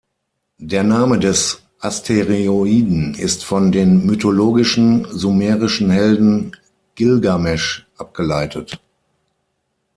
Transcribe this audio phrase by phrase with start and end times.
[0.57, 6.57] Der Name des Asteroiden ist von dem mythologischen sumerischen Helden
[6.95, 8.81] Gilgamesch abgeleitet.